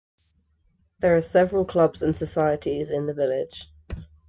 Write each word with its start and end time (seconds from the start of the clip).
There 0.97 1.15
are 1.15 1.21
several 1.21 1.63
clubs 1.63 2.01
and 2.01 2.15
societies 2.15 2.89
in 2.89 3.05
the 3.05 3.13
village. 3.13 3.69